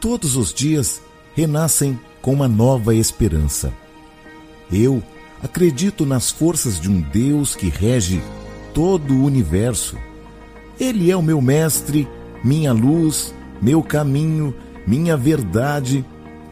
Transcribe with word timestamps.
todos 0.00 0.36
os 0.36 0.52
dias 0.52 1.00
renascem 1.34 1.98
com 2.20 2.32
uma 2.32 2.48
nova 2.48 2.94
esperança. 2.94 3.72
Eu 4.72 5.02
acredito 5.42 6.04
nas 6.04 6.30
forças 6.30 6.80
de 6.80 6.90
um 6.90 7.00
Deus 7.00 7.54
que 7.54 7.68
rege 7.68 8.22
todo 8.74 9.14
o 9.14 9.24
universo. 9.24 9.96
Ele 10.78 11.10
é 11.10 11.16
o 11.16 11.22
meu 11.22 11.40
mestre, 11.40 12.08
minha 12.42 12.72
luz, 12.72 13.34
meu 13.60 13.82
caminho, 13.82 14.54
minha 14.86 15.16
verdade. 15.16 16.04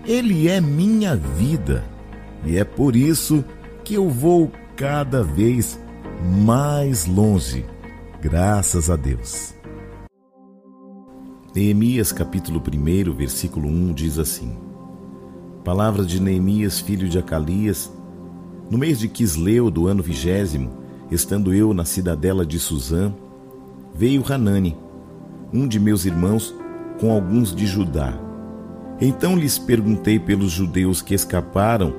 Ele 0.04 0.48
é 0.48 0.60
minha 0.60 1.16
vida. 1.16 1.84
E 2.44 2.56
é 2.56 2.64
por 2.64 2.96
isso 2.96 3.44
que 3.84 3.94
eu 3.94 4.08
vou 4.08 4.50
cada 4.76 5.22
vez 5.22 5.78
mais 6.22 7.06
longe, 7.06 7.64
graças 8.20 8.90
a 8.90 8.96
Deus. 8.96 9.54
Neemias 11.56 12.12
capítulo 12.12 12.60
1, 12.60 13.14
versículo 13.14 13.66
1 13.66 13.94
diz 13.94 14.18
assim: 14.18 14.58
Palavra 15.64 16.04
de 16.04 16.20
Neemias, 16.20 16.78
filho 16.78 17.08
de 17.08 17.18
Acalias, 17.18 17.90
no 18.70 18.76
mês 18.76 18.98
de 18.98 19.08
Quisleu 19.08 19.70
do 19.70 19.86
ano 19.86 20.02
vigésimo, 20.02 20.70
estando 21.10 21.54
eu 21.54 21.72
na 21.72 21.86
cidadela 21.86 22.44
de 22.44 22.58
Suzã, 22.58 23.10
veio 23.94 24.22
Hanani, 24.30 24.76
um 25.50 25.66
de 25.66 25.80
meus 25.80 26.04
irmãos, 26.04 26.54
com 27.00 27.10
alguns 27.10 27.54
de 27.54 27.64
Judá. 27.64 28.12
Então 29.00 29.34
lhes 29.34 29.58
perguntei 29.58 30.18
pelos 30.18 30.52
judeus 30.52 31.00
que 31.00 31.14
escaparam 31.14 31.94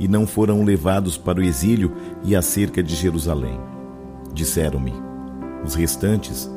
e 0.00 0.08
não 0.08 0.26
foram 0.26 0.64
levados 0.64 1.18
para 1.18 1.40
o 1.40 1.44
exílio 1.44 1.92
e 2.24 2.34
acerca 2.34 2.82
de 2.82 2.96
Jerusalém. 2.96 3.60
Disseram-me: 4.32 4.94
os 5.62 5.74
restantes, 5.74 6.50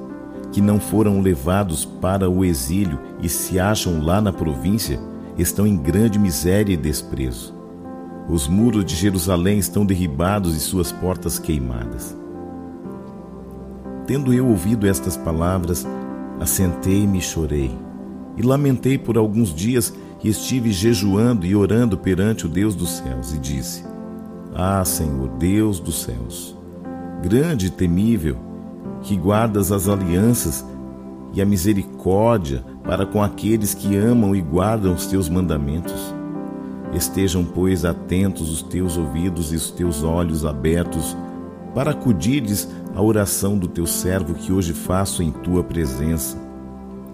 que 0.52 0.62
não 0.62 0.80
foram 0.80 1.22
levados 1.22 1.86
para 1.86 2.30
o 2.30 2.44
exílio 2.44 3.00
e 3.22 3.30
se 3.30 3.60
acham 3.60 4.02
lá 4.04 4.20
na 4.20 4.34
província, 4.34 5.00
estão 5.38 5.66
em 5.66 5.78
grande 5.78 6.20
miséria 6.20 6.74
e 6.74 6.78
desprezo. 6.78 7.54
Os 8.28 8.48
muros 8.48 8.86
de 8.86 8.96
Jerusalém 8.96 9.58
estão 9.58 9.86
derribados 9.86 10.56
e 10.56 10.60
suas 10.60 10.92
portas 10.92 11.40
queimadas. 11.40 12.16
Tendo 14.06 14.34
eu 14.34 14.48
ouvido 14.48 14.88
estas 14.88 15.16
palavras, 15.16 15.88
assentei-me 16.40 17.20
e 17.20 17.22
chorei, 17.22 17.72
e 18.38 18.42
lamentei 18.42 18.98
por 18.98 19.18
alguns 19.18 19.54
dias 19.54 19.94
e 20.24 20.30
estive 20.30 20.72
jejuando 20.72 21.46
e 21.46 21.56
orando 21.56 21.98
perante 21.98 22.46
o 22.46 22.50
Deus 22.50 22.76
dos 22.76 22.98
céus, 22.98 23.34
e 23.34 23.40
disse: 23.40 23.84
Ah, 24.54 24.84
Senhor, 24.84 25.30
Deus 25.38 25.80
dos 25.80 26.04
céus, 26.04 26.56
grande 27.22 27.68
e 27.68 27.70
temível, 27.70 28.38
que 29.02 29.16
guardas 29.16 29.72
as 29.72 29.88
alianças 29.88 30.66
e 31.34 31.42
a 31.42 31.46
misericórdia 31.46 32.64
para 32.84 33.06
com 33.06 33.22
aqueles 33.22 33.74
que 33.74 33.96
amam 33.96 34.36
e 34.36 34.42
guardam 34.42 34.94
os 34.94 35.06
teus 35.06 35.30
mandamentos. 35.30 36.14
Estejam, 36.94 37.46
pois, 37.46 37.86
atentos 37.86 38.50
os 38.50 38.62
teus 38.62 38.98
ouvidos 38.98 39.54
e 39.54 39.56
os 39.56 39.72
teus 39.72 40.04
olhos 40.04 40.46
abertos, 40.46 41.16
para 41.74 41.92
acudires 41.92 42.68
à 42.94 43.02
oração 43.02 43.58
do 43.58 43.68
teu 43.68 43.88
servo 43.88 44.34
que 44.34 44.52
hoje 44.52 44.74
faço 44.74 45.24
em 45.24 45.32
tua 45.32 45.64
presença, 45.64 46.38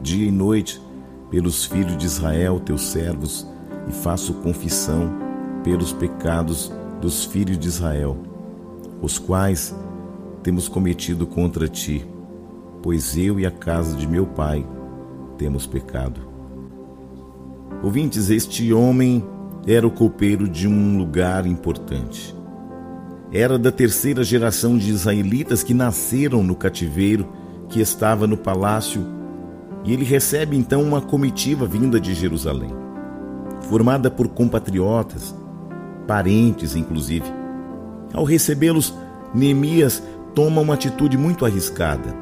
dia 0.02 0.28
e 0.28 0.32
noite, 0.32 0.82
pelos 1.30 1.66
filhos 1.66 1.96
de 1.96 2.06
Israel, 2.06 2.60
teus 2.60 2.88
servos, 2.88 3.46
e 3.88 3.92
faço 3.92 4.34
confissão 4.36 5.12
pelos 5.64 5.94
pecados 5.94 6.72
dos 7.00 7.26
filhos 7.26 7.60
de 7.60 7.68
Israel, 7.68 8.18
os 9.02 9.20
quais 9.20 9.76
temos 10.48 10.70
cometido 10.70 11.28
contra 11.28 11.68
ti, 11.68 12.08
pois 12.82 13.18
eu 13.18 13.38
e 13.38 13.46
a 13.46 13.52
casa 13.52 13.98
de 13.98 14.08
meu 14.08 14.26
pai 14.26 14.66
temos 15.38 15.68
pecado. 15.68 16.22
Ouvintes, 17.84 18.30
este 18.30 18.72
homem 18.72 19.22
era 19.68 19.86
o 19.86 19.92
copeiro 19.92 20.48
de 20.48 20.66
um 20.66 20.98
lugar 20.98 21.46
importante. 21.46 22.34
Era 23.30 23.60
da 23.60 23.74
terceira 23.74 24.24
geração 24.24 24.78
de 24.78 24.90
israelitas 24.90 25.64
que 25.64 25.74
nasceram 25.74 26.42
no 26.42 26.56
cativeiro 26.56 27.28
que 27.68 27.82
estava 27.82 28.26
no 28.26 28.38
palácio, 28.38 29.06
e 29.84 29.92
ele 29.92 30.06
recebe 30.06 30.56
então 30.56 30.82
uma 30.82 31.02
comitiva 31.02 31.66
vinda 31.66 32.00
de 32.00 32.14
Jerusalém, 32.14 32.72
formada 33.64 34.10
por 34.10 34.30
compatriotas, 34.30 35.36
parentes 36.08 36.74
inclusive. 36.74 37.26
Ao 38.14 38.24
recebê-los, 38.24 38.94
Neemias 39.34 40.02
toma 40.38 40.62
uma 40.62 40.76
atitude 40.76 41.18
muito 41.18 41.48
arriscada. 41.48 42.16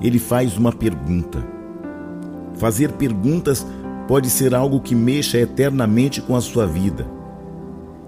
Ele 0.00 0.20
faz 0.20 0.56
uma 0.56 0.70
pergunta. 0.70 1.44
Fazer 2.54 2.92
perguntas 2.92 3.66
pode 4.06 4.30
ser 4.30 4.54
algo 4.54 4.78
que 4.78 4.94
mexa 4.94 5.36
eternamente 5.36 6.22
com 6.22 6.36
a 6.36 6.40
sua 6.40 6.64
vida. 6.64 7.04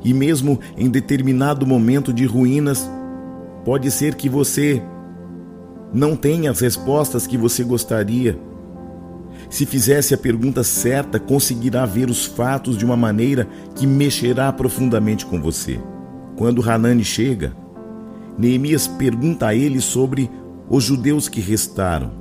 E 0.05 0.15
mesmo 0.15 0.61
em 0.79 0.89
determinado 0.89 1.67
momento 1.67 2.13
de 2.13 2.25
ruínas, 2.25 2.89
pode 3.65 3.91
ser 3.91 4.15
que 4.15 4.29
você 4.29 4.81
não 5.93 6.15
tenha 6.15 6.53
as 6.53 6.61
respostas 6.61 7.27
que 7.27 7.37
você 7.37 7.65
gostaria. 7.65 8.39
Se 9.51 9.67
fizesse 9.67 10.15
a 10.15 10.19
pergunta 10.19 10.63
certa, 10.63 11.19
conseguirá 11.19 11.85
ver 11.85 12.09
os 12.09 12.27
fatos 12.27 12.79
de 12.79 12.85
uma 12.85 12.97
maneira 12.97 13.49
que 13.75 13.89
mexerá 13.89 14.53
profundamente 14.53 15.27
com 15.27 15.43
você. 15.43 15.81
Quando 16.37 16.63
Hanani 16.63 17.03
chega, 17.03 17.61
Neemias 18.39 18.87
pergunta 18.87 19.49
a 19.49 19.55
ele 19.55 19.81
sobre 19.81 20.31
os 20.69 20.85
judeus 20.85 21.29
que 21.29 21.41
restaram, 21.41 22.13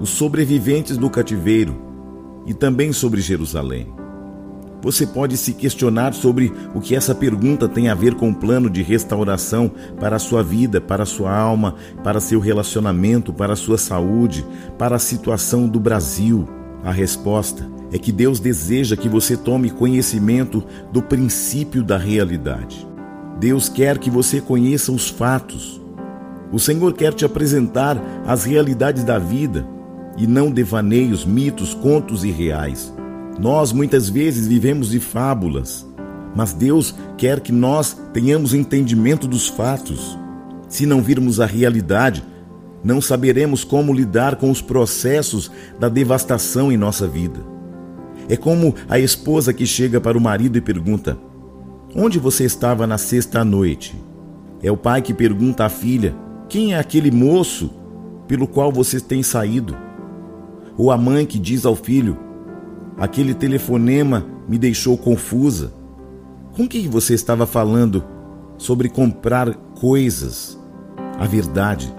os 0.00 0.10
sobreviventes 0.10 0.96
do 0.96 1.08
cativeiro, 1.08 1.80
e 2.46 2.52
também 2.52 2.92
sobre 2.92 3.20
Jerusalém. 3.20 3.86
Você 4.82 5.06
pode 5.06 5.38
se 5.38 5.54
questionar 5.54 6.12
sobre 6.12 6.52
o 6.74 6.80
que 6.80 6.94
essa 6.94 7.14
pergunta 7.14 7.66
tem 7.66 7.88
a 7.88 7.94
ver 7.94 8.14
com 8.14 8.28
o 8.28 8.34
plano 8.34 8.68
de 8.68 8.82
restauração 8.82 9.70
para 9.98 10.16
a 10.16 10.18
sua 10.18 10.42
vida, 10.42 10.78
para 10.78 11.04
a 11.04 11.06
sua 11.06 11.34
alma, 11.34 11.76
para 12.02 12.20
seu 12.20 12.38
relacionamento, 12.38 13.32
para 13.32 13.54
a 13.54 13.56
sua 13.56 13.78
saúde, 13.78 14.44
para 14.76 14.96
a 14.96 14.98
situação 14.98 15.66
do 15.66 15.80
Brasil. 15.80 16.46
A 16.84 16.92
resposta 16.92 17.66
é 17.92 17.98
que 17.98 18.12
Deus 18.12 18.40
deseja 18.40 18.94
que 18.94 19.08
você 19.08 19.38
tome 19.38 19.70
conhecimento 19.70 20.62
do 20.92 21.00
princípio 21.00 21.82
da 21.82 21.96
realidade. 21.96 22.86
Deus 23.38 23.68
quer 23.68 23.98
que 23.98 24.10
você 24.10 24.40
conheça 24.40 24.92
os 24.92 25.08
fatos. 25.08 25.80
O 26.52 26.58
Senhor 26.58 26.92
quer 26.92 27.12
te 27.12 27.24
apresentar 27.24 28.00
as 28.26 28.44
realidades 28.44 29.02
da 29.02 29.18
vida 29.18 29.66
e 30.16 30.26
não 30.26 30.50
devaneios, 30.50 31.24
mitos, 31.24 31.74
contos 31.74 32.24
irreais. 32.24 32.94
Nós 33.38 33.72
muitas 33.72 34.08
vezes 34.08 34.46
vivemos 34.46 34.90
de 34.90 35.00
fábulas, 35.00 35.86
mas 36.34 36.52
Deus 36.52 36.94
quer 37.16 37.40
que 37.40 37.50
nós 37.50 37.96
tenhamos 38.12 38.54
entendimento 38.54 39.26
dos 39.26 39.48
fatos. 39.48 40.16
Se 40.68 40.86
não 40.86 41.02
virmos 41.02 41.40
a 41.40 41.46
realidade, 41.46 42.22
não 42.82 43.00
saberemos 43.00 43.64
como 43.64 43.92
lidar 43.92 44.36
com 44.36 44.50
os 44.50 44.60
processos 44.60 45.50
da 45.80 45.88
devastação 45.88 46.70
em 46.70 46.76
nossa 46.76 47.06
vida. 47.06 47.40
É 48.28 48.36
como 48.36 48.74
a 48.88 48.98
esposa 48.98 49.52
que 49.52 49.66
chega 49.66 50.00
para 50.00 50.16
o 50.16 50.20
marido 50.20 50.56
e 50.56 50.60
pergunta: 50.60 51.18
Onde 51.96 52.18
você 52.18 52.42
estava 52.42 52.88
na 52.88 52.98
sexta 52.98 53.44
noite? 53.44 53.94
É 54.60 54.70
o 54.70 54.76
pai 54.76 55.00
que 55.00 55.14
pergunta 55.14 55.64
à 55.64 55.68
filha: 55.68 56.12
Quem 56.48 56.74
é 56.74 56.78
aquele 56.78 57.08
moço 57.08 57.70
pelo 58.26 58.48
qual 58.48 58.72
você 58.72 59.00
tem 59.00 59.22
saído? 59.22 59.76
Ou 60.76 60.90
a 60.90 60.98
mãe 60.98 61.24
que 61.24 61.38
diz 61.38 61.64
ao 61.64 61.76
filho: 61.76 62.18
Aquele 62.98 63.32
telefonema 63.32 64.26
me 64.48 64.58
deixou 64.58 64.98
confusa. 64.98 65.72
Com 66.56 66.66
quem 66.66 66.88
você 66.88 67.14
estava 67.14 67.46
falando 67.46 68.04
sobre 68.58 68.88
comprar 68.88 69.54
coisas? 69.78 70.58
A 71.20 71.26
verdade 71.26 71.94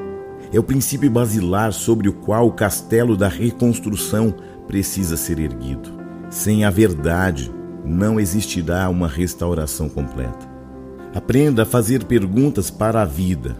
é 0.51 0.59
o 0.59 0.63
princípio 0.63 1.09
basilar 1.09 1.71
sobre 1.71 2.09
o 2.09 2.13
qual 2.13 2.47
o 2.47 2.51
castelo 2.51 3.15
da 3.15 3.29
reconstrução 3.29 4.35
precisa 4.67 5.15
ser 5.15 5.39
erguido. 5.39 5.89
Sem 6.29 6.65
a 6.65 6.69
verdade, 6.69 7.49
não 7.85 8.19
existirá 8.19 8.89
uma 8.89 9.07
restauração 9.07 9.87
completa. 9.87 10.49
Aprenda 11.13 11.63
a 11.63 11.65
fazer 11.65 12.03
perguntas 12.03 12.69
para 12.69 13.01
a 13.01 13.05
vida, 13.05 13.55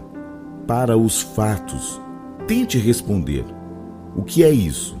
para 0.66 0.96
os 0.98 1.22
fatos. 1.22 2.00
Tente 2.46 2.76
responder: 2.76 3.44
o 4.16 4.22
que 4.22 4.42
é 4.42 4.50
isso? 4.50 4.96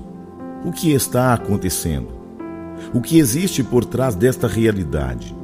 O 0.64 0.72
que 0.72 0.92
está 0.92 1.34
acontecendo? 1.34 2.08
O 2.94 3.00
que 3.00 3.18
existe 3.18 3.62
por 3.62 3.84
trás 3.84 4.14
desta 4.14 4.46
realidade? 4.46 5.34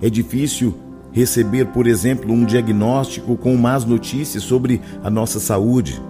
É 0.00 0.08
difícil 0.08 0.74
receber, 1.12 1.66
por 1.66 1.86
exemplo, 1.86 2.32
um 2.32 2.44
diagnóstico 2.44 3.36
com 3.36 3.56
más 3.56 3.84
notícias 3.84 4.42
sobre 4.42 4.80
a 5.02 5.10
nossa 5.10 5.40
saúde. 5.40 6.00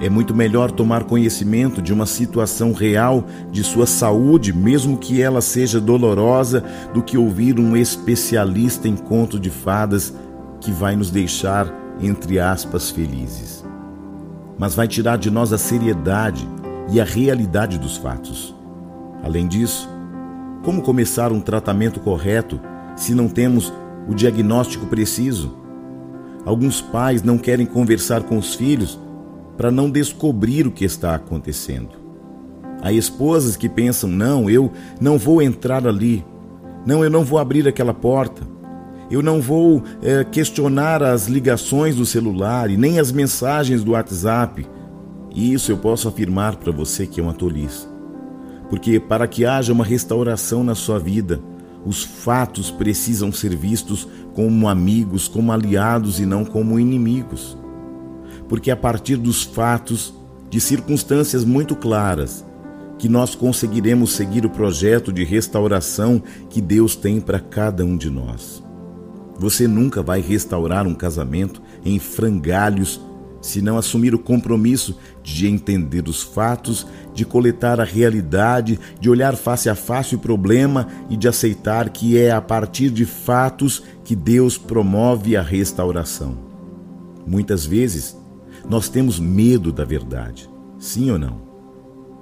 É 0.00 0.08
muito 0.08 0.34
melhor 0.34 0.70
tomar 0.70 1.04
conhecimento 1.04 1.82
de 1.82 1.92
uma 1.92 2.06
situação 2.06 2.72
real 2.72 3.26
de 3.52 3.62
sua 3.62 3.86
saúde, 3.86 4.50
mesmo 4.50 4.96
que 4.96 5.20
ela 5.20 5.42
seja 5.42 5.78
dolorosa, 5.78 6.64
do 6.94 7.02
que 7.02 7.18
ouvir 7.18 7.60
um 7.60 7.76
especialista 7.76 8.88
em 8.88 8.96
conto 8.96 9.38
de 9.38 9.50
fadas 9.50 10.14
que 10.58 10.72
vai 10.72 10.96
nos 10.96 11.10
deixar, 11.10 11.70
entre 12.00 12.40
aspas, 12.40 12.88
felizes. 12.88 13.62
Mas 14.58 14.74
vai 14.74 14.88
tirar 14.88 15.18
de 15.18 15.30
nós 15.30 15.52
a 15.52 15.58
seriedade 15.58 16.48
e 16.90 16.98
a 16.98 17.04
realidade 17.04 17.78
dos 17.78 17.98
fatos. 17.98 18.54
Além 19.22 19.46
disso, 19.46 19.86
como 20.64 20.80
começar 20.80 21.30
um 21.30 21.40
tratamento 21.40 22.00
correto 22.00 22.58
se 22.96 23.14
não 23.14 23.28
temos 23.28 23.70
o 24.08 24.14
diagnóstico 24.14 24.86
preciso? 24.86 25.58
Alguns 26.46 26.80
pais 26.80 27.22
não 27.22 27.36
querem 27.36 27.66
conversar 27.66 28.22
com 28.22 28.38
os 28.38 28.54
filhos 28.54 28.98
para 29.60 29.70
não 29.70 29.90
descobrir 29.90 30.66
o 30.66 30.70
que 30.70 30.86
está 30.86 31.14
acontecendo. 31.14 31.90
Há 32.80 32.94
esposas 32.94 33.58
que 33.58 33.68
pensam: 33.68 34.08
não, 34.08 34.48
eu 34.48 34.72
não 34.98 35.18
vou 35.18 35.42
entrar 35.42 35.86
ali, 35.86 36.24
não, 36.86 37.04
eu 37.04 37.10
não 37.10 37.22
vou 37.22 37.38
abrir 37.38 37.68
aquela 37.68 37.92
porta, 37.92 38.40
eu 39.10 39.22
não 39.22 39.38
vou 39.38 39.82
é, 40.02 40.24
questionar 40.24 41.02
as 41.02 41.26
ligações 41.26 41.94
do 41.94 42.06
celular 42.06 42.70
e 42.70 42.78
nem 42.78 42.98
as 42.98 43.12
mensagens 43.12 43.84
do 43.84 43.90
WhatsApp. 43.90 44.66
E 45.34 45.52
isso 45.52 45.70
eu 45.70 45.76
posso 45.76 46.08
afirmar 46.08 46.56
para 46.56 46.72
você 46.72 47.06
que 47.06 47.20
é 47.20 47.22
uma 47.22 47.34
tolice. 47.34 47.86
Porque 48.70 48.98
para 48.98 49.28
que 49.28 49.44
haja 49.44 49.74
uma 49.74 49.84
restauração 49.84 50.64
na 50.64 50.74
sua 50.74 50.98
vida, 50.98 51.38
os 51.84 52.02
fatos 52.02 52.70
precisam 52.70 53.30
ser 53.30 53.54
vistos 53.54 54.08
como 54.32 54.70
amigos, 54.70 55.28
como 55.28 55.52
aliados 55.52 56.18
e 56.18 56.24
não 56.24 56.46
como 56.46 56.80
inimigos. 56.80 57.59
Porque 58.50 58.70
a 58.70 58.76
partir 58.76 59.16
dos 59.16 59.44
fatos, 59.44 60.12
de 60.50 60.60
circunstâncias 60.60 61.44
muito 61.44 61.76
claras, 61.76 62.44
que 62.98 63.08
nós 63.08 63.36
conseguiremos 63.36 64.12
seguir 64.12 64.44
o 64.44 64.50
projeto 64.50 65.12
de 65.12 65.22
restauração 65.22 66.20
que 66.50 66.60
Deus 66.60 66.96
tem 66.96 67.20
para 67.20 67.38
cada 67.38 67.84
um 67.84 67.96
de 67.96 68.10
nós. 68.10 68.60
Você 69.38 69.68
nunca 69.68 70.02
vai 70.02 70.20
restaurar 70.20 70.84
um 70.84 70.94
casamento 70.94 71.62
em 71.84 72.00
frangalhos 72.00 73.00
se 73.40 73.62
não 73.62 73.78
assumir 73.78 74.14
o 74.14 74.18
compromisso 74.18 74.98
de 75.22 75.46
entender 75.46 76.08
os 76.08 76.20
fatos, 76.20 76.86
de 77.14 77.24
coletar 77.24 77.80
a 77.80 77.84
realidade, 77.84 78.80
de 79.00 79.08
olhar 79.08 79.36
face 79.36 79.70
a 79.70 79.76
face 79.76 80.16
o 80.16 80.18
problema 80.18 80.88
e 81.08 81.16
de 81.16 81.28
aceitar 81.28 81.88
que 81.88 82.18
é 82.18 82.32
a 82.32 82.40
partir 82.40 82.90
de 82.90 83.04
fatos 83.06 83.82
que 84.04 84.16
Deus 84.16 84.58
promove 84.58 85.36
a 85.36 85.42
restauração. 85.42 86.36
Muitas 87.24 87.64
vezes 87.64 88.19
nós 88.68 88.88
temos 88.88 89.18
medo 89.18 89.72
da 89.72 89.84
verdade, 89.84 90.48
sim 90.78 91.10
ou 91.10 91.18
não? 91.18 91.40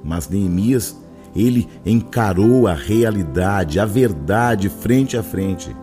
Mas 0.02 0.29
Neemias, 0.29 0.96
ele 1.35 1.69
encarou 1.85 2.67
a 2.67 2.75
realidade, 2.75 3.79
a 3.81 3.85
verdade 3.85 4.69
frente 4.69 5.17
a 5.17 5.23
frente. 5.23 5.75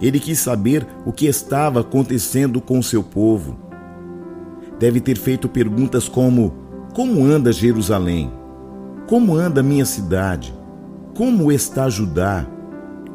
Ele 0.00 0.18
quis 0.18 0.38
saber 0.38 0.86
o 1.04 1.12
que 1.12 1.26
estava 1.26 1.80
acontecendo 1.80 2.60
com 2.60 2.80
seu 2.82 3.02
povo 3.02 3.68
deve 4.78 5.00
ter 5.00 5.18
feito 5.18 5.48
perguntas 5.48 6.08
como: 6.08 6.54
Como 6.94 7.24
anda 7.24 7.52
Jerusalém? 7.52 8.32
Como 9.06 9.34
anda 9.34 9.62
minha 9.62 9.84
cidade? 9.84 10.54
Como 11.16 11.50
está 11.50 11.88
Judá? 11.88 12.46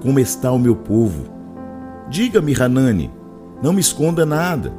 Como 0.01 0.19
está 0.19 0.51
o 0.51 0.59
meu 0.59 0.75
povo? 0.75 1.31
Diga-me, 2.09 2.53
Hanani, 2.59 3.11
não 3.61 3.71
me 3.71 3.79
esconda 3.79 4.25
nada. 4.25 4.73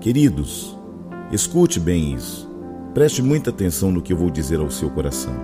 Queridos, 0.00 0.77
escute 1.32 1.78
bem 1.78 2.14
isso. 2.14 2.48
Preste 2.94 3.22
muita 3.22 3.50
atenção 3.50 3.90
no 3.90 4.02
que 4.02 4.12
eu 4.12 4.16
vou 4.16 4.30
dizer 4.30 4.58
ao 4.60 4.70
seu 4.70 4.90
coração. 4.90 5.34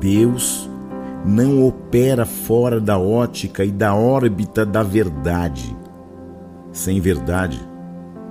Deus 0.00 0.68
não 1.24 1.66
opera 1.66 2.24
fora 2.24 2.80
da 2.80 2.98
ótica 2.98 3.64
e 3.64 3.70
da 3.70 3.94
órbita 3.94 4.66
da 4.66 4.82
verdade. 4.82 5.76
Sem 6.72 7.00
verdade, 7.00 7.60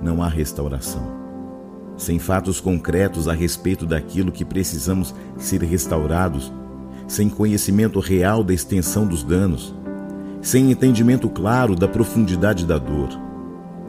não 0.02 0.22
há 0.22 0.28
restauração 0.28 1.22
sem 1.96 2.18
fatos 2.18 2.60
concretos 2.60 3.28
a 3.28 3.32
respeito 3.32 3.86
daquilo 3.86 4.32
que 4.32 4.44
precisamos 4.44 5.14
ser 5.38 5.62
restaurados, 5.62 6.52
sem 7.06 7.28
conhecimento 7.28 8.00
real 8.00 8.42
da 8.42 8.52
extensão 8.52 9.06
dos 9.06 9.22
danos, 9.22 9.74
sem 10.40 10.70
entendimento 10.70 11.28
claro 11.28 11.76
da 11.76 11.86
profundidade 11.86 12.66
da 12.66 12.78
dor, 12.78 13.08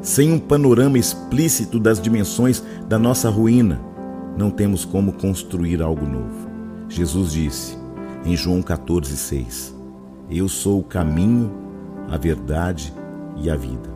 sem 0.03 0.33
um 0.33 0.37
panorama 0.37 0.99
explícito 0.99 1.79
das 1.79 1.99
dimensões 1.99 2.61
da 2.89 2.99
nossa 2.99 3.29
ruína, 3.29 3.79
não 4.37 4.51
temos 4.51 4.83
como 4.83 5.13
construir 5.13 5.81
algo 5.81 6.05
novo. 6.05 6.49
Jesus 6.89 7.31
disse 7.31 7.77
em 8.25 8.35
João 8.35 8.61
14,6: 8.61 9.73
Eu 10.29 10.49
sou 10.49 10.81
o 10.81 10.83
caminho, 10.83 11.49
a 12.09 12.17
verdade 12.17 12.93
e 13.37 13.49
a 13.49 13.55
vida. 13.55 13.93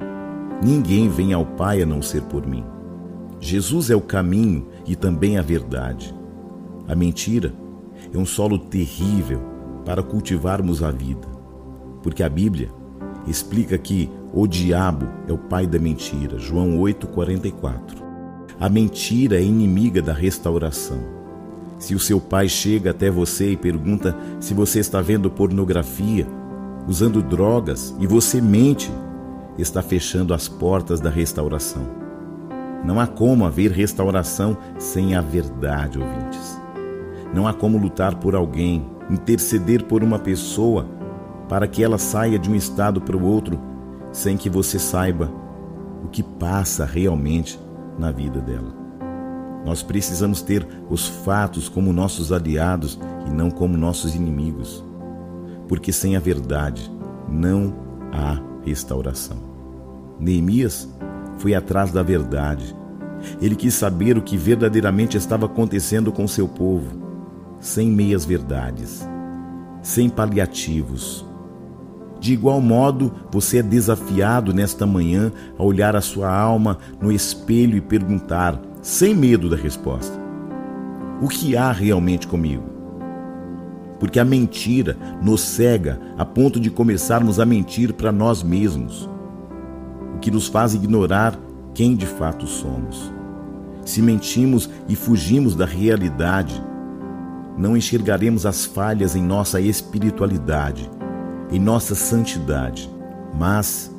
Ninguém 0.63 1.09
vem 1.09 1.33
ao 1.33 1.45
Pai 1.45 1.81
a 1.81 1.85
não 1.85 2.01
ser 2.01 2.21
por 2.23 2.47
mim. 2.47 2.63
Jesus 3.39 3.89
é 3.89 3.95
o 3.95 4.01
caminho 4.01 4.65
e 4.85 4.95
também 4.95 5.37
a 5.37 5.41
verdade. 5.41 6.15
A 6.87 6.95
mentira 6.95 7.53
é 8.13 8.17
um 8.17 8.25
solo 8.25 8.57
terrível 8.57 9.41
para 9.83 10.01
cultivarmos 10.01 10.81
a 10.81 10.89
vida, 10.89 11.27
porque 12.01 12.23
a 12.23 12.29
Bíblia 12.29 12.76
explica 13.27 13.77
que 13.77 14.09
o 14.33 14.47
diabo 14.47 15.07
é 15.27 15.33
o 15.33 15.37
pai 15.37 15.67
da 15.67 15.79
mentira, 15.79 16.37
João 16.37 16.77
8:44. 16.79 18.03
A 18.59 18.69
mentira 18.69 19.37
é 19.37 19.43
inimiga 19.43 20.01
da 20.01 20.13
restauração. 20.13 20.99
Se 21.77 21.93
o 21.93 21.99
seu 21.99 22.19
pai 22.19 22.49
chega 22.49 22.91
até 22.91 23.09
você 23.11 23.51
e 23.51 23.57
pergunta 23.57 24.15
se 24.39 24.53
você 24.53 24.79
está 24.79 24.99
vendo 24.99 25.29
pornografia, 25.29 26.27
usando 26.87 27.21
drogas 27.21 27.95
e 27.99 28.07
você 28.07 28.41
mente, 28.41 28.91
está 29.57 29.81
fechando 29.81 30.33
as 30.33 30.47
portas 30.47 30.99
da 30.99 31.09
restauração. 31.09 31.83
Não 32.83 32.99
há 32.99 33.07
como 33.07 33.45
haver 33.45 33.71
restauração 33.71 34.57
sem 34.79 35.15
a 35.15 35.21
verdade, 35.21 35.99
ouvintes. 35.99 36.59
Não 37.33 37.47
há 37.47 37.53
como 37.53 37.77
lutar 37.77 38.15
por 38.15 38.35
alguém, 38.35 38.85
interceder 39.09 39.83
por 39.83 40.03
uma 40.03 40.17
pessoa 40.17 40.96
para 41.47 41.67
que 41.67 41.83
ela 41.83 41.97
saia 41.97 42.37
de 42.37 42.49
um 42.49 42.55
estado 42.55 43.01
para 43.01 43.17
o 43.17 43.23
outro 43.23 43.59
sem 44.11 44.37
que 44.37 44.49
você 44.49 44.79
saiba 44.79 45.31
o 46.03 46.07
que 46.07 46.23
passa 46.23 46.85
realmente 46.85 47.59
na 47.97 48.11
vida 48.11 48.39
dela. 48.39 48.75
Nós 49.65 49.83
precisamos 49.83 50.41
ter 50.41 50.65
os 50.89 51.07
fatos 51.07 51.67
como 51.67 51.91
nossos 51.91 52.31
aliados 52.31 52.97
e 53.25 53.29
não 53.29 53.51
como 53.51 53.77
nossos 53.77 54.15
inimigos, 54.15 54.83
porque 55.67 55.91
sem 55.91 56.15
a 56.15 56.19
verdade 56.19 56.89
não 57.27 57.73
há 58.13 58.39
restauração. 58.63 59.37
Neemias 60.19 60.87
foi 61.37 61.53
atrás 61.53 61.91
da 61.91 62.01
verdade. 62.01 62.75
Ele 63.41 63.55
quis 63.55 63.73
saber 63.73 64.17
o 64.17 64.21
que 64.21 64.37
verdadeiramente 64.37 65.17
estava 65.17 65.47
acontecendo 65.47 66.11
com 66.11 66.27
seu 66.27 66.47
povo, 66.47 66.97
sem 67.59 67.91
meias 67.91 68.23
verdades, 68.23 69.07
sem 69.81 70.09
paliativos. 70.09 71.26
De 72.19 72.33
igual 72.33 72.59
modo, 72.59 73.11
você 73.31 73.59
é 73.59 73.63
desafiado 73.63 74.53
nesta 74.53 74.85
manhã 74.85 75.31
a 75.57 75.63
olhar 75.63 75.95
a 75.95 76.01
sua 76.01 76.31
alma 76.31 76.79
no 76.99 77.11
espelho 77.11 77.77
e 77.77 77.81
perguntar, 77.81 78.59
sem 78.81 79.13
medo 79.13 79.49
da 79.49 79.55
resposta: 79.55 80.19
O 81.21 81.27
que 81.27 81.55
há 81.55 81.71
realmente 81.71 82.27
comigo? 82.27 82.63
Porque 83.99 84.19
a 84.19 84.25
mentira 84.25 84.97
nos 85.21 85.41
cega 85.41 85.99
a 86.17 86.25
ponto 86.25 86.59
de 86.59 86.69
começarmos 86.69 87.39
a 87.39 87.45
mentir 87.45 87.93
para 87.93 88.11
nós 88.11 88.43
mesmos 88.43 89.09
o 90.15 90.19
que 90.19 90.31
nos 90.31 90.47
faz 90.47 90.73
ignorar 90.73 91.39
quem 91.73 91.95
de 91.95 92.05
fato 92.05 92.47
somos. 92.47 93.11
Se 93.85 94.01
mentimos 94.01 94.69
e 94.89 94.95
fugimos 94.95 95.55
da 95.55 95.65
realidade, 95.65 96.61
não 97.57 97.77
enxergaremos 97.77 98.45
as 98.45 98.65
falhas 98.65 99.15
em 99.15 99.23
nossa 99.23 99.61
espiritualidade, 99.61 100.89
em 101.51 101.59
nossa 101.59 101.95
santidade. 101.95 102.89
Mas, 103.33 103.91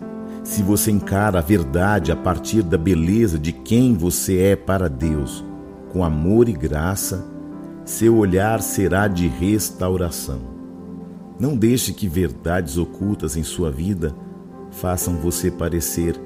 se 0.44 0.62
você 0.62 0.90
encara 0.90 1.38
a 1.38 1.42
verdade 1.42 2.10
a 2.10 2.16
partir 2.16 2.62
da 2.62 2.78
beleza 2.78 3.38
de 3.38 3.52
quem 3.52 3.94
você 3.94 4.38
é 4.38 4.56
para 4.56 4.88
Deus, 4.88 5.44
com 5.92 6.04
amor 6.04 6.48
e 6.48 6.52
graça, 6.52 7.24
seu 7.84 8.16
olhar 8.16 8.60
será 8.60 9.08
de 9.08 9.26
restauração. 9.26 10.40
Não 11.38 11.56
deixe 11.56 11.92
que 11.92 12.08
verdades 12.08 12.76
ocultas 12.76 13.36
em 13.36 13.42
sua 13.42 13.70
vida 13.70 14.14
façam 14.70 15.14
você 15.14 15.50
parecer 15.50 16.20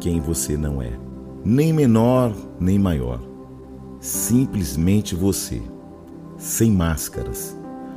quem 0.00 0.20
você 0.20 0.56
não 0.56 0.82
é. 0.82 0.92
Nem 1.44 1.72
menor, 1.72 2.34
nem 2.58 2.78
maior. 2.78 3.20
Simplesmente 4.00 5.14
você, 5.14 5.62
sem 6.36 6.72
máscaras, 6.72 7.56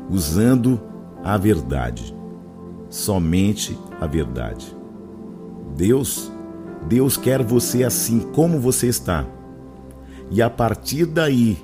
usando 0.09 0.79
a 1.23 1.37
verdade. 1.37 2.15
Somente 2.93 3.75
a 3.99 4.05
verdade. 4.05 4.77
Deus, 5.75 6.31
Deus 6.87 7.17
quer 7.17 7.41
você 7.41 7.83
assim 7.83 8.19
como 8.19 8.59
você 8.59 8.85
está. 8.85 9.25
E 10.29 10.43
a 10.43 10.47
partir 10.47 11.07
daí, 11.07 11.57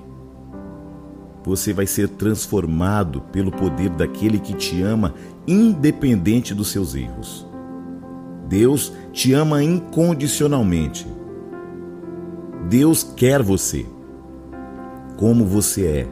você 1.43 1.71
vai 1.71 1.85
ser 1.85 2.09
transformado 2.09 3.21
pelo 3.31 3.51
poder 3.51 3.91
daquele 3.91 4.39
que 4.39 4.55
te 4.55 4.81
ama, 4.81 5.13
independente 5.47 6.51
dos 6.55 6.69
seus 6.69 6.95
erros. 6.95 7.45
Deus 8.47 8.91
te 9.13 9.31
ama 9.31 9.63
incondicionalmente. 9.63 11.05
Deus 12.67 13.03
quer 13.03 13.43
você 13.43 13.85
como 15.15 15.45
você 15.45 15.85
é, 15.85 16.07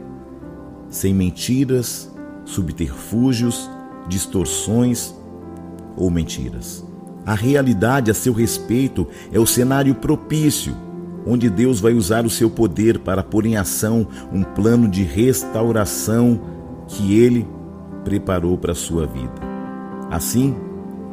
sem 0.88 1.12
mentiras, 1.12 2.08
subterfúgios, 2.44 3.68
distorções 4.08 5.14
ou 5.96 6.10
mentiras. 6.10 6.84
A 7.26 7.34
realidade 7.34 8.10
a 8.10 8.14
seu 8.14 8.32
respeito 8.32 9.06
é 9.30 9.38
o 9.38 9.46
cenário 9.46 9.94
propício, 9.94 10.74
onde 11.26 11.50
Deus 11.50 11.78
vai 11.78 11.92
usar 11.92 12.24
o 12.24 12.30
seu 12.30 12.48
poder 12.48 13.00
para 13.00 13.22
pôr 13.22 13.44
em 13.44 13.56
ação 13.56 14.06
um 14.32 14.42
plano 14.42 14.88
de 14.88 15.02
restauração 15.02 16.40
que 16.86 17.18
ele 17.18 17.46
preparou 18.02 18.56
para 18.56 18.72
a 18.72 18.74
sua 18.74 19.06
vida. 19.06 19.34
Assim, 20.10 20.56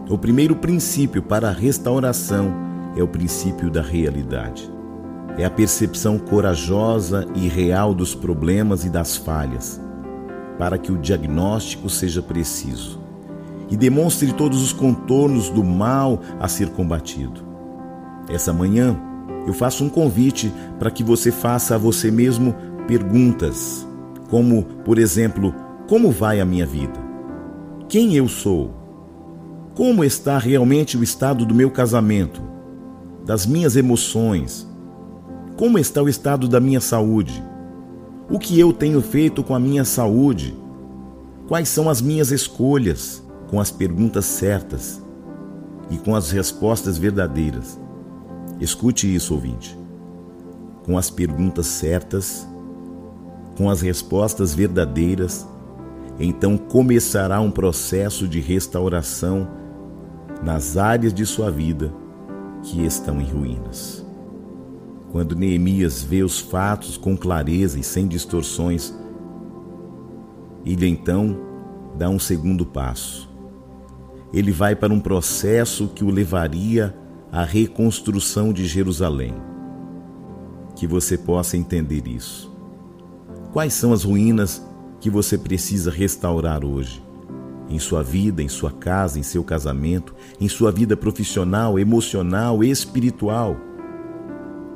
o 0.10 0.18
primeiro 0.18 0.56
princípio 0.56 1.22
para 1.22 1.50
a 1.50 1.52
restauração 1.52 2.54
é 2.96 3.04
o 3.04 3.08
princípio 3.08 3.70
da 3.70 3.82
realidade. 3.82 4.72
É 5.38 5.44
a 5.44 5.50
percepção 5.50 6.18
corajosa 6.18 7.28
e 7.36 7.50
real 7.50 7.94
dos 7.94 8.16
problemas 8.16 8.86
e 8.86 8.90
das 8.90 9.18
falhas, 9.18 9.82
para 10.58 10.78
que 10.78 10.92
o 10.92 10.98
diagnóstico 10.98 11.90
seja 11.90 12.22
preciso 12.22 13.00
e 13.70 13.76
demonstre 13.76 14.32
todos 14.34 14.62
os 14.62 14.72
contornos 14.72 15.50
do 15.50 15.64
mal 15.64 16.22
a 16.40 16.48
ser 16.48 16.70
combatido. 16.70 17.42
Essa 18.30 18.54
manhã, 18.54 18.98
eu 19.48 19.54
faço 19.54 19.84
um 19.84 19.90
convite 19.90 20.54
para 20.80 20.92
que 20.92 21.04
você 21.04 21.32
faça 21.32 21.76
a 21.76 21.78
você 21.78 22.12
mesmo 22.12 22.56
perguntas, 22.88 23.88
como, 24.30 24.64
por 24.84 24.98
exemplo, 24.98 25.54
como 25.88 26.12
vai 26.12 26.40
a 26.40 26.46
minha 26.46 26.66
vida? 26.66 27.00
Quem 27.88 28.16
eu 28.16 28.28
sou? 28.28 28.72
Como 29.76 30.04
está 30.04 30.38
realmente 30.38 30.98
o 30.98 31.04
estado 31.04 31.46
do 31.46 31.54
meu 31.54 31.70
casamento? 31.70 32.42
Das 33.26 33.46
minhas 33.46 33.76
emoções? 33.76 34.68
Como 35.58 35.78
está 35.78 36.02
o 36.02 36.10
estado 36.10 36.48
da 36.48 36.60
minha 36.60 36.82
saúde? 36.82 37.44
O 38.30 38.40
que 38.40 38.60
eu 38.60 38.74
tenho 38.74 39.02
feito 39.02 39.44
com 39.44 39.54
a 39.54 39.60
minha 39.60 39.86
saúde? 39.86 40.56
Quais 41.48 41.70
são 41.70 41.90
as 41.90 42.02
minhas 42.02 42.32
escolhas? 42.32 43.24
Com 43.50 43.60
as 43.60 43.72
perguntas 43.72 44.26
certas 44.26 45.02
e 45.90 45.98
com 45.98 46.16
as 46.16 46.32
respostas 46.32 46.98
verdadeiras. 46.98 47.80
Escute 48.60 49.14
isso, 49.14 49.34
ouvinte. 49.34 49.78
Com 50.84 50.98
as 50.98 51.10
perguntas 51.10 51.68
certas, 51.68 52.48
com 53.56 53.70
as 53.70 53.82
respostas 53.82 54.54
verdadeiras 54.54 55.48
então 56.20 56.58
começará 56.58 57.42
um 57.42 57.52
processo 57.52 58.28
de 58.28 58.40
restauração 58.40 59.48
nas 60.44 60.78
áreas 60.78 61.14
de 61.14 61.26
sua 61.26 61.52
vida 61.52 61.94
que 62.64 62.86
estão 62.86 63.20
em 63.20 63.26
ruínas. 63.26 64.05
Quando 65.16 65.34
Neemias 65.34 66.04
vê 66.04 66.24
os 66.24 66.42
fatos 66.42 66.98
com 66.98 67.16
clareza 67.16 67.80
e 67.80 67.84
sem 67.84 68.06
distorções, 68.06 68.94
ele 70.66 70.90
então 70.90 71.40
dá 71.98 72.10
um 72.10 72.20
segundo 72.20 72.66
passo. 72.66 73.30
Ele 74.34 74.52
vai 74.52 74.76
para 74.76 74.94
um 74.94 75.00
processo 75.00 75.88
que 75.88 76.04
o 76.04 76.10
levaria 76.10 76.94
à 77.32 77.46
reconstrução 77.46 78.52
de 78.52 78.66
Jerusalém. 78.66 79.34
Que 80.76 80.86
você 80.86 81.18
possa 81.18 81.56
entender 81.56 82.06
isso. 82.10 82.54
Quais 83.54 83.74
são 83.74 83.94
as 83.94 84.04
ruínas 84.04 84.62
que 85.00 85.10
você 85.10 85.38
precisa 85.38 85.90
restaurar 85.90 86.66
hoje. 86.66 87.02
Em 87.70 87.80
sua 87.80 88.04
vida, 88.04 88.44
em 88.44 88.50
sua 88.50 88.70
casa, 88.74 89.18
em 89.18 89.24
seu 89.24 89.46
casamento, 89.46 90.14
em 90.42 90.50
sua 90.50 90.74
vida 90.74 90.98
profissional, 90.98 91.80
emocional, 91.80 92.62
espiritual. 92.62 93.75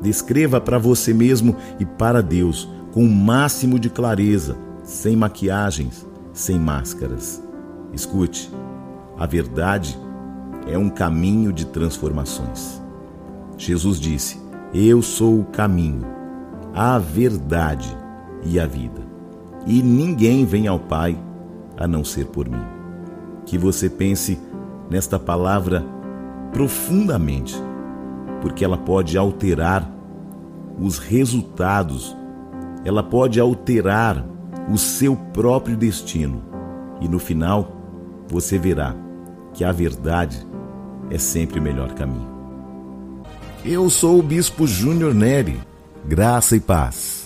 Descreva 0.01 0.61
para 0.61 0.77
você 0.77 1.13
mesmo 1.13 1.55
e 1.79 1.85
para 1.85 2.21
Deus 2.21 2.69
com 2.91 3.03
o 3.03 3.09
máximo 3.09 3.77
de 3.79 3.89
clareza, 3.89 4.57
sem 4.83 5.15
maquiagens, 5.15 6.05
sem 6.33 6.57
máscaras. 6.59 7.43
Escute, 7.93 8.51
a 9.17 9.25
verdade 9.25 9.99
é 10.67 10.77
um 10.77 10.89
caminho 10.89 11.51
de 11.51 11.65
transformações. 11.65 12.81
Jesus 13.57 13.99
disse: 13.99 14.39
Eu 14.73 15.01
sou 15.01 15.41
o 15.41 15.45
caminho, 15.45 16.05
a 16.73 16.97
verdade 16.97 17.95
e 18.43 18.59
a 18.59 18.65
vida 18.65 19.09
e 19.65 19.81
ninguém 19.81 20.45
vem 20.45 20.67
ao 20.67 20.79
Pai 20.79 21.17
a 21.77 21.87
não 21.87 22.03
ser 22.03 22.25
por 22.25 22.49
mim. 22.49 22.63
Que 23.45 23.57
você 23.57 23.89
pense 23.89 24.39
nesta 24.89 25.19
palavra 25.19 25.85
profundamente, 26.51 27.55
porque 28.41 28.63
ela 28.63 28.77
pode 28.77 29.17
alterar 29.17 29.89
os 30.79 30.97
resultados, 30.97 32.15
ela 32.85 33.03
pode 33.03 33.39
alterar 33.39 34.25
o 34.71 34.77
seu 34.77 35.15
próprio 35.15 35.75
destino 35.75 36.41
e 37.01 37.07
no 37.07 37.19
final 37.19 37.75
você 38.27 38.57
verá 38.57 38.95
que 39.53 39.63
a 39.63 39.71
verdade 39.71 40.45
é 41.09 41.17
sempre 41.17 41.59
o 41.59 41.63
melhor 41.63 41.93
caminho. 41.93 42.29
Eu 43.65 43.89
sou 43.89 44.19
o 44.19 44.23
Bispo 44.23 44.65
Júnior 44.65 45.13
Neri, 45.13 45.59
graça 46.05 46.55
e 46.55 46.59
paz. 46.59 47.18